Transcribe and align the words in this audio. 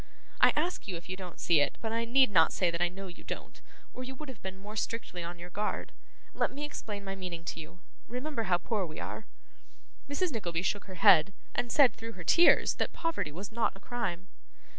I 0.39 0.49
ask 0.55 0.87
you 0.87 0.95
if 0.95 1.09
you 1.09 1.15
don't 1.15 1.39
see 1.39 1.59
it, 1.61 1.77
but 1.79 1.91
I 1.91 2.05
need 2.05 2.31
not 2.31 2.51
say 2.51 2.71
that 2.71 2.81
I 2.81 2.89
know 2.89 3.05
you 3.05 3.23
don't, 3.23 3.61
or 3.93 4.03
you 4.03 4.15
would 4.15 4.29
have 4.29 4.41
been 4.41 4.57
more 4.57 4.75
strictly 4.75 5.21
on 5.21 5.37
your 5.37 5.51
guard. 5.51 5.91
Let 6.33 6.51
me 6.51 6.63
explain 6.65 7.03
my 7.03 7.13
meaning 7.13 7.45
to 7.45 7.59
you. 7.59 7.81
Remember 8.07 8.45
how 8.49 8.57
poor 8.57 8.83
we 8.87 8.99
are.' 8.99 9.27
Mrs. 10.09 10.31
Nickleby 10.31 10.63
shook 10.63 10.85
her 10.85 10.95
head, 10.95 11.33
and 11.53 11.71
said, 11.71 11.93
through 11.93 12.13
her 12.13 12.23
tears, 12.23 12.73
that 12.77 12.93
poverty 12.93 13.31
was 13.31 13.51
not 13.51 13.73
a 13.77 13.79
crime. 13.79 14.27